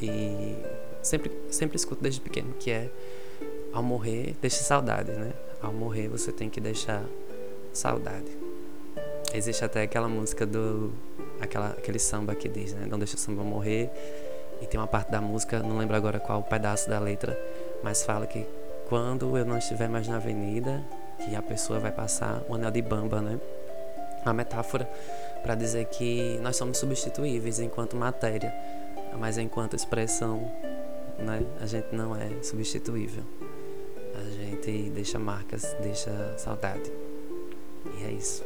e 0.00 0.56
sempre 1.02 1.30
sempre 1.50 1.76
escuto 1.76 2.02
desde 2.02 2.20
pequeno, 2.20 2.52
que 2.54 2.70
é 2.70 2.90
ao 3.72 3.82
morrer, 3.82 4.34
deixe 4.40 4.64
saudade, 4.64 5.12
né? 5.12 5.32
Ao 5.62 5.72
morrer 5.72 6.08
você 6.08 6.32
tem 6.32 6.50
que 6.50 6.60
deixar 6.60 7.04
saudade. 7.72 8.45
Existe 9.36 9.62
até 9.62 9.82
aquela 9.82 10.08
música 10.08 10.46
do 10.46 10.90
aquela 11.38 11.68
aquele 11.68 11.98
samba 11.98 12.34
que 12.34 12.48
diz, 12.48 12.72
né? 12.72 12.86
Não 12.90 12.98
deixa 12.98 13.16
o 13.16 13.18
samba 13.18 13.42
morrer. 13.42 13.90
E 14.62 14.66
tem 14.66 14.80
uma 14.80 14.86
parte 14.86 15.10
da 15.10 15.20
música, 15.20 15.58
não 15.58 15.76
lembro 15.76 15.94
agora 15.94 16.18
qual 16.18 16.42
pedaço 16.42 16.88
da 16.88 16.98
letra, 16.98 17.38
mas 17.82 18.02
fala 18.02 18.26
que 18.26 18.46
quando 18.88 19.36
eu 19.36 19.44
não 19.44 19.58
estiver 19.58 19.90
mais 19.90 20.08
na 20.08 20.16
avenida, 20.16 20.82
que 21.22 21.36
a 21.36 21.42
pessoa 21.42 21.78
vai 21.78 21.92
passar 21.92 22.42
o 22.48 22.54
anel 22.54 22.70
de 22.70 22.80
bamba, 22.80 23.20
né? 23.20 23.38
Uma 24.22 24.32
metáfora 24.32 24.88
para 25.42 25.54
dizer 25.54 25.84
que 25.84 26.38
nós 26.42 26.56
somos 26.56 26.78
substituíveis 26.78 27.60
enquanto 27.60 27.94
matéria, 27.94 28.54
mas 29.18 29.36
enquanto 29.36 29.76
expressão, 29.76 30.50
né? 31.18 31.44
A 31.60 31.66
gente 31.66 31.94
não 31.94 32.16
é 32.16 32.42
substituível. 32.42 33.22
A 34.14 34.30
gente 34.30 34.90
deixa 34.90 35.18
marcas, 35.18 35.76
deixa 35.82 36.10
saudade. 36.38 36.90
E 37.98 38.04
é 38.04 38.12
isso. 38.12 38.42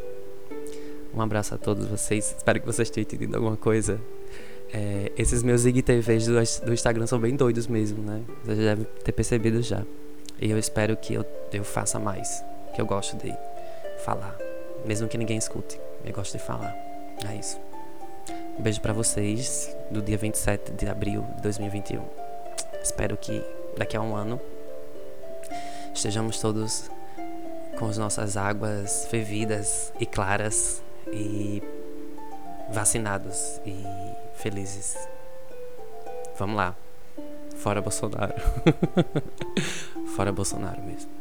Um 1.14 1.20
abraço 1.20 1.54
a 1.54 1.58
todos 1.58 1.86
vocês. 1.86 2.34
Espero 2.36 2.60
que 2.60 2.66
vocês 2.66 2.88
tenham 2.90 3.02
entendido 3.02 3.36
alguma 3.36 3.56
coisa 3.56 4.00
é, 4.72 5.10
esses 5.16 5.42
meus 5.42 5.64
IGTVs 5.64 6.26
do, 6.26 6.66
do 6.66 6.72
Instagram 6.72 7.06
são 7.06 7.18
bem 7.18 7.34
doidos 7.34 7.66
mesmo, 7.66 8.02
né? 8.02 8.22
Vocês 8.44 8.58
já 8.58 8.64
devem 8.64 8.86
ter 9.04 9.12
percebido 9.12 9.60
já. 9.62 9.84
E 10.40 10.50
eu 10.50 10.58
espero 10.58 10.96
que 10.96 11.14
eu, 11.14 11.26
eu 11.52 11.64
faça 11.64 11.98
mais. 11.98 12.44
Que 12.74 12.80
eu 12.80 12.86
gosto 12.86 13.16
de 13.16 13.34
falar. 14.04 14.36
Mesmo 14.86 15.08
que 15.08 15.18
ninguém 15.18 15.36
escute. 15.36 15.78
Eu 16.04 16.12
gosto 16.12 16.38
de 16.38 16.44
falar. 16.44 16.74
É 17.28 17.34
isso. 17.34 17.58
Um 18.58 18.62
beijo 18.62 18.80
para 18.80 18.92
vocês 18.92 19.74
do 19.90 20.00
dia 20.00 20.16
27 20.16 20.72
de 20.72 20.88
abril 20.88 21.24
de 21.36 21.42
2021. 21.42 22.02
Espero 22.82 23.16
que 23.16 23.44
daqui 23.76 23.96
a 23.96 24.00
um 24.00 24.14
ano 24.14 24.40
estejamos 25.92 26.40
todos 26.40 26.88
com 27.78 27.86
as 27.86 27.98
nossas 27.98 28.36
águas 28.36 29.06
fervidas 29.10 29.92
e 29.98 30.06
claras 30.06 30.80
e 31.12 31.62
vacinados 32.72 33.60
e 33.66 33.84
felizes. 34.34 34.96
Vamos 36.38 36.56
lá. 36.56 36.74
Fora 37.56 37.82
Bolsonaro. 37.82 38.34
Fora 40.16 40.32
Bolsonaro 40.32 40.80
mesmo. 40.82 41.19